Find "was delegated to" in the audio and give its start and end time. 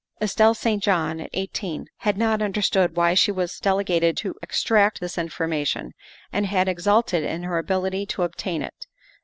3.31-4.33